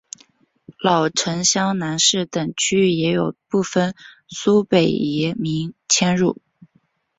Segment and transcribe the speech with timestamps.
[0.83, 3.93] 老城厢南市等区域也有部分
[4.27, 6.41] 苏北移民迁入。